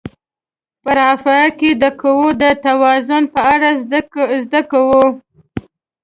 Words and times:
په 0.83 0.91
رافعه 0.97 1.47
کې 1.59 1.69
د 1.81 1.83
قوو 2.01 2.27
د 2.41 2.43
توازن 2.65 3.23
په 3.33 3.39
اړه 3.53 3.69
زده 4.47 4.61
کوو. 4.71 5.03